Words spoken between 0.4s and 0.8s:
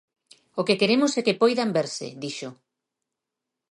"O que